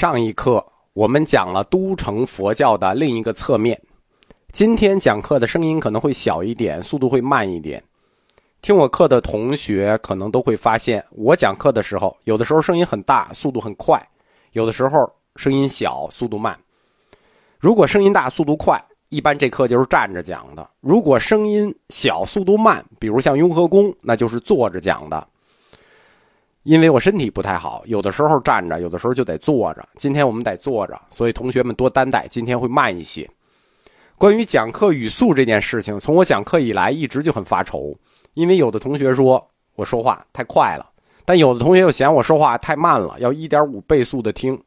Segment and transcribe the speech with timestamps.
[0.00, 3.78] 上一课我们讲了都城佛教的另一个侧面，
[4.50, 7.84] 今天讲课的声音可能会小一点，速度会慢一点。
[8.62, 14.00] 听我课的同学可能都会发现，我讲课的时候，有的时候声音很大，速度很快；
[14.52, 16.58] 有的时候声音小，速度慢。
[17.58, 25.28] 如果声音大、速度快，一般这课就是站着讲的；如果声音小、速度慢，比如像雍和宫，那就是坐着讲的。
[26.64, 29.88] 因为我身体不太好，有的时候站着，有的时候就得坐着。
[29.96, 33.28] 今天我们得坐着，所以同学们多担待，今天会慢一些。
[34.18, 37.96] 关于讲课语速这件事情，从我讲课以来一直就很发愁，
[38.34, 39.42] 因为有的同学说
[39.74, 40.90] 我说话太快了，
[41.24, 44.62] 但有的同学又嫌我说话太慢了，要一点五倍速的听。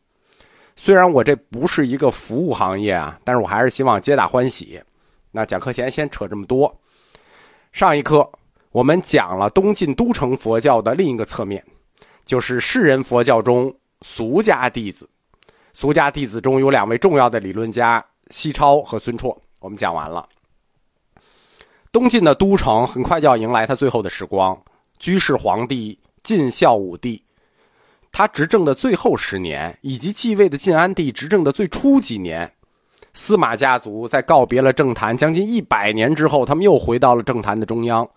[0.75, 4.81] 虽然我这不是一个服务行业啊，但是我还是希望皆大欢喜。
[5.29, 6.75] 那讲课前先扯这么多。
[7.71, 8.27] 上一课
[8.71, 11.63] 我们讲了东晋都城佛教的另一个侧面。
[12.25, 15.09] 就是世人佛教中俗家弟子，
[15.73, 19.35] 俗家弟子中有两位重要的理论家西超和孙绰。
[19.59, 20.27] 我们讲完了。
[21.91, 24.59] 东晋的都城很快就要迎来他最后的时光，
[24.99, 27.23] 居士皇帝晋孝武帝，
[28.11, 32.51] 他执政的最后十年，以及继位的晋安帝执政的最初几年，
[33.13, 38.09] 司马家族在告别了政坛将近一百年之后，他们又回到了政坛的中央。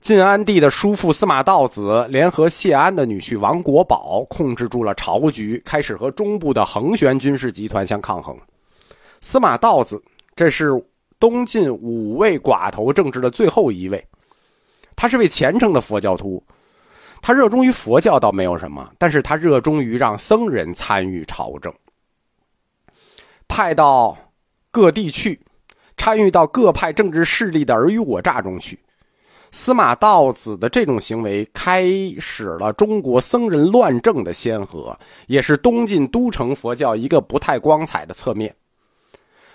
[0.00, 8.34] 晋安帝的叔父司马道子联合谢安的女婿王国宝，控制住了朝局，开始和中部的横玄军事集团相抗衡。
[9.20, 10.02] 司马道子，
[10.34, 10.70] 这是
[11.18, 14.02] 东晋五位寡头政治的最后一位，
[14.96, 16.42] 他是位虔诚的佛教徒，
[17.20, 21.70] 他热衷于佛教倒没有什么，但是他热衷于让僧人参与朝政，
[23.46, 24.16] 派到
[24.70, 25.38] 各地去，
[25.98, 28.78] 参与到各派政治势力的尔虞我诈中去。
[29.52, 31.84] 司马道子的这种行为开
[32.20, 38.54] 始了中国僧人乱政的先河，也是东晋都城佛教一个不太光彩的侧面。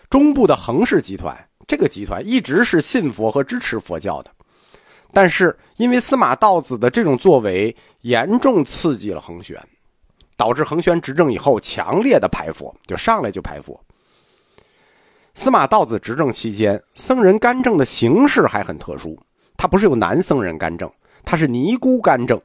[0.09, 4.31] 中部的恒氏集团，这个集团一直是信佛和支持佛教的，
[5.13, 9.57] 但是因为司马道子的这种作为，严重刺激了恒玄，
[10.35, 13.79] 导致恒玄执政以后强烈的排佛，就上来就排佛。
[15.33, 19.17] 司马道子执政期间，僧人干政的形式还很特殊。
[19.57, 20.91] 他不是有男僧人干政，
[21.23, 22.41] 他是尼姑干政。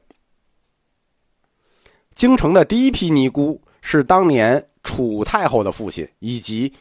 [2.13, 6.71] 京城的第一批尼姑是当年楚太后的父亲以及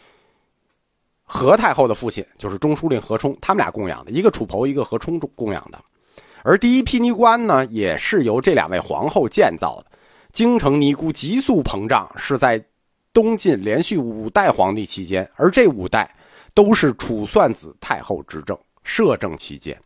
[1.23, 5.81] 何太后的父亲，就是中书令何冲，他们俩供养的，一个楚侯，一个何冲供养的。
[6.43, 9.87] 而第一批尼姑庵呢，也是由这两位皇后建造的。
[10.33, 12.63] 京城尼姑急速膨胀，是在
[13.13, 16.13] 东晋连续五代皇帝期间，而这五代
[16.55, 19.81] 都是楚算子太后执政摄政期间。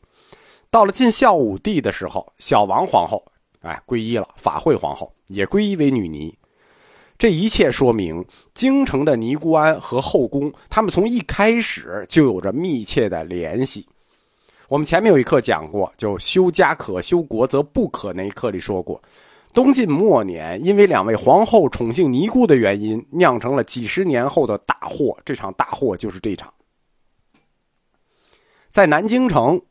[0.74, 3.24] 到了晋孝武帝的时候，小王皇后
[3.60, 6.36] 哎皈依了，法惠皇后也皈依为女尼。
[7.16, 13.86] 这一切说明京城的尼姑庵和后宫，他们从一开始就有着密切的联系。
[14.66, 19.00] 我们前面有一课讲过，就修家可修国则不可那一课里说过，
[19.52, 25.16] 东晋末年因为两位皇后宠幸尼姑的原因，酿成了几十年后的大祸。
[25.24, 26.52] 这场大祸就是这场，
[28.68, 29.62] 在南京城。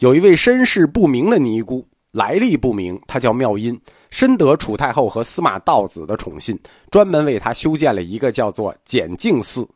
[0.00, 3.80] 有一位身世不明的尼姑，来历不明，她叫妙音，
[4.10, 6.58] 深得楚太后和司马道子的宠信，
[6.90, 9.66] 专门为她修建了一个叫做简静寺。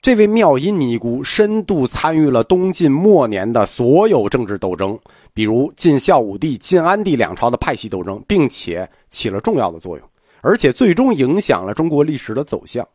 [0.00, 4.98] 这位妙音尼姑深度参与了东晋末年的所有政治斗争，
[5.34, 10.08] 比如晋孝武帝、晋安帝两朝的派系斗争，并且起了重要的作用，
[10.40, 12.86] 而且最终影响了中国历史的走向。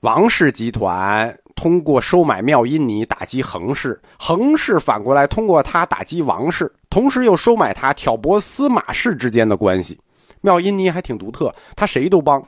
[0.00, 1.36] 王氏集团。
[1.62, 9.96] 通过收买妙音尼打击横氏，横氏反过来通过他打击王氏，同时又收买他挑拨司马氏之间的关系。
[10.40, 12.44] 妙音尼还挺独特，他谁都帮，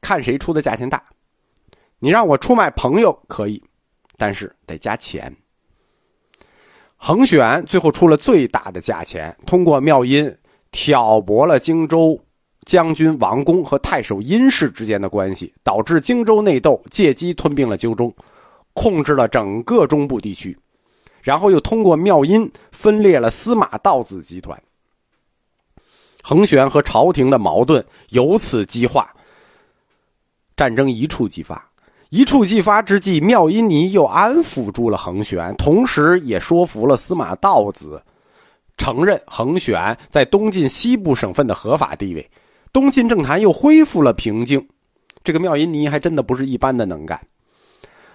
[0.00, 1.04] 看谁出的价钱大。
[1.98, 3.62] 你让我出卖朋友可以，
[4.16, 5.30] 但是得加钱。
[6.96, 10.34] 恒选最后出了最大的价钱，通过妙音
[10.70, 12.18] 挑拨了荆州。
[12.64, 18.14] 将军王公和太守殷氏之间的关系，导致荆州内斗，借机吞并了荆州，
[18.72, 20.56] 控制了整个中部地区，
[21.20, 24.60] 然后又通过妙音分裂了司马道子集团。
[26.22, 29.12] 横玄和朝廷的矛盾由此激化，
[30.56, 31.68] 战争一触即发。
[32.10, 38.00] 一触即发之际，妙音尼又安抚住了横玄，同时也说服了司马道子，
[38.76, 42.30] 承认横玄在东晋西部省份的合法地位。
[42.72, 44.66] 东晋政坛又恢复了平静，
[45.22, 47.20] 这个妙音尼还真的不是一般的能干。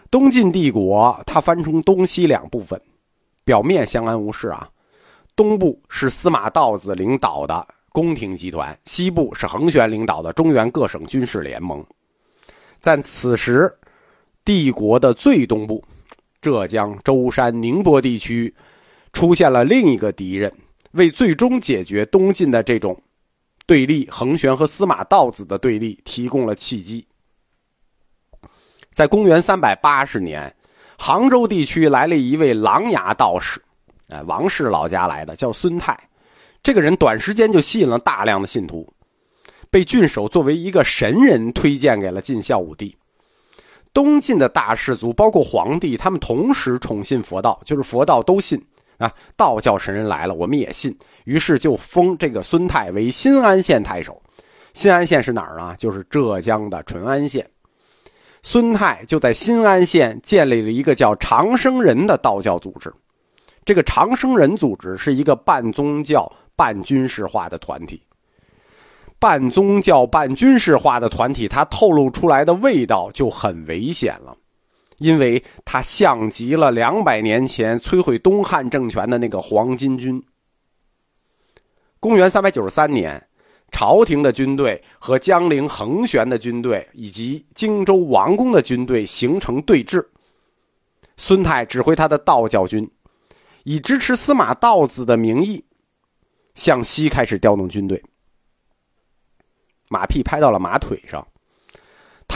[0.09, 2.81] 东晋帝国它分成东西两部分，
[3.45, 4.67] 表面相安无事啊。
[5.35, 11.85] 东部是司马道子领导的宫廷集团，西部是恒玄领导的中原各省军事联盟。
[12.79, 13.71] 在此时，
[14.43, 15.83] 帝国的最东部，
[16.41, 18.51] 浙江、舟山、宁波地区，
[19.13, 20.51] 出现了另一个敌人，
[20.93, 22.99] 为最终解决东晋的这种
[23.67, 27.05] 对立，横玄和司马道子的对立提供了契机。
[28.91, 30.55] 在公元三百八十年，
[30.97, 33.61] 杭州地区来了一位琅琊道士，
[34.07, 35.95] 哎，王氏老家来的，叫孙泰。
[36.63, 38.91] 这个人短时间就吸引了大量的信徒。
[39.69, 42.95] 被郡守作为一个神人推荐给了晋孝武帝。
[43.93, 48.65] 东晋的大氏族，包括皇帝，他们同时宠信佛道，就是佛道都信
[48.97, 49.11] 啊。
[49.35, 50.95] 道教神人来了，我们也信。
[51.25, 54.21] 于是就封这个孙泰为新安县太守。
[54.73, 55.75] 新安县是哪儿啊？
[55.77, 57.47] 就是浙江的淳安县。
[58.43, 62.93] 孙泰就在新安县建立了一个叫长生人的道教组织。
[63.65, 68.01] 这个长生人组织是一个半宗教半军事化的团体。
[69.19, 74.37] 半宗教、半军事化的团体，它透露出来的味道就很危险了，
[74.97, 80.23] 因为它像极了两百年前摧毁东汉政权的那个黄巾军。
[81.99, 83.21] 公元三百九十三年，
[83.71, 90.05] 朝廷的军队和江陵横玄的军队以及荆州王宫的军队形成对峙。
[91.17, 92.89] 孙泰指挥他的道教军，
[93.63, 95.63] 以支持司马道子的名义，
[96.53, 98.01] 向西开始调动军队。
[99.89, 101.27] 马屁拍到了马腿上，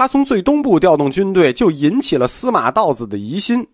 [0.02, 3.68] 他从最东部调动军队，就引起了司马道子的疑心，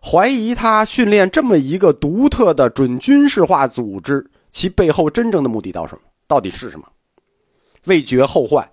[0.00, 6.02] 怀疑他训练这么一个独特的准军事化组织，其背后真正的目的到什么？
[6.28, 6.86] 到底是什么？
[7.86, 8.64] 为绝后患，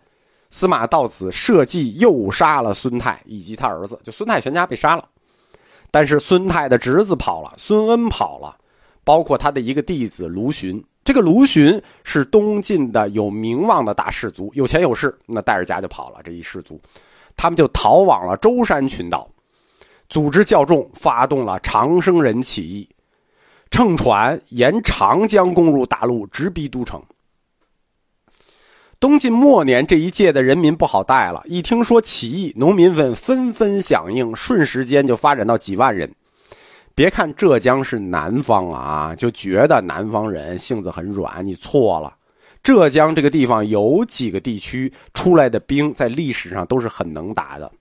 [0.52, 5.04] 司马道子设计诱杀了孙泰以及他儿子，就孙泰全家被杀了，
[5.90, 8.56] 但是孙泰的侄子跑了，孙恩跑了，
[9.04, 10.80] 包括他的一个弟子卢循。
[11.10, 16.20] 这个卢循是东晋的有名望的大氏族，有钱有势，那带着家就跑了。
[16.24, 16.80] 这一氏族，
[17.36, 19.28] 他们就逃往了舟山群岛，
[20.08, 22.88] 组织教众，发动了长生人起义，
[23.72, 27.02] 乘船沿长江攻入大陆，直逼都城。
[29.00, 36.14] 东晋末年这一届的人民不好带了，一听说起义，农民们纷纷响应，瞬时间就发展到几万人。
[37.00, 42.14] 别看浙江是南方啊，就觉得南方人性子很软，你错了。
[42.62, 47.72] 浙江这个地方有几个地区出来的兵，在历史上都是很能打的。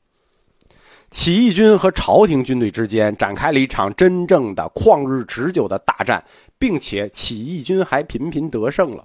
[1.11, 6.23] 起义军和朝廷军队之间展开了一场真正的旷日持久的大战，
[6.57, 9.05] 并且起义军还频频得胜了。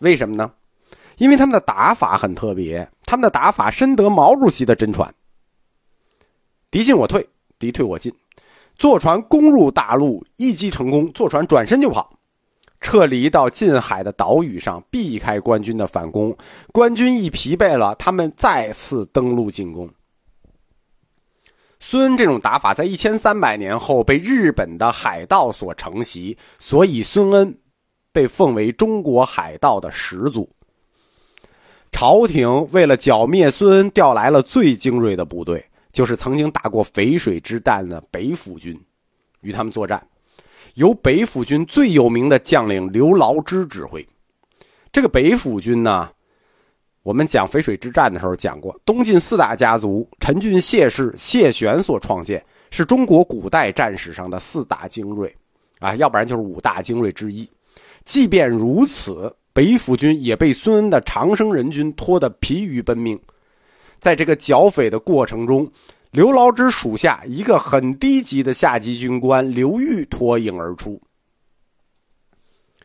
[0.00, 0.52] 为什么呢？
[1.16, 5.14] 因为他们的打法很特别，他们的打法深得毛主席的真传。
[6.70, 7.26] 敌进我退，
[7.58, 8.12] 敌退我进。
[8.80, 11.12] 坐船攻入大陆，一击成功。
[11.12, 12.18] 坐船转身就跑，
[12.80, 16.34] 撤离到近海的岛屿上，避开官军的反攻。
[16.72, 19.86] 官军一疲惫了，他们再次登陆进攻。
[21.78, 27.58] 孙恩这种打法在一千三百年后被日本的海盗所承袭，所以孙恩
[28.12, 30.48] 被奉为中国海盗的始祖。
[31.92, 35.66] 朝廷为了剿灭孙恩，调来了最精锐的部队。
[35.92, 38.78] 就是曾经打过淝水之战的北府军，
[39.40, 40.04] 与他们作战，
[40.74, 44.06] 由北府军最有名的将领刘牢之指挥。
[44.92, 46.10] 这个北府军呢，
[47.02, 55.34] 我们讲淝水之战的时候讲过，东晋四大家族陈俊谢氏谢玄所创建，是中国古代战史上的四大精锐，
[55.78, 57.48] 啊，要不然就是五大精锐之一。
[58.04, 63.18] 即便如此，北府军也被孙恩的长生人军拖得疲于奔命。
[64.00, 65.70] 在这个剿匪的过程中，
[66.10, 70.92] 刘牢之属下一个很低级的下级军官刘裕脱颖而出。《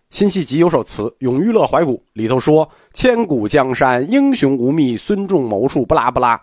[0.09, 6.39] 辛弃疾有首词《咏玉乐怀古》，里头说：“千古江山英雄无觅，孙仲谋术不拉不拉。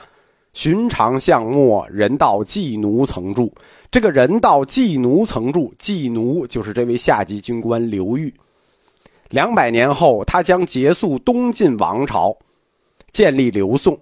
[0.52, 3.54] 寻常巷陌，人道寄奴曾住。”
[3.90, 8.34] 这个人道寄奴曾住，寄奴就是这位下级军官刘裕。
[9.30, 12.36] 两百年后，他将结束东晋王朝，
[13.10, 13.98] 建立刘宋。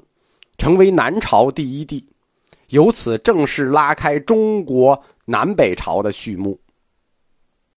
[0.61, 2.05] 成为南朝第一帝，
[2.69, 6.61] 由此正式拉开中国南北朝的序幕。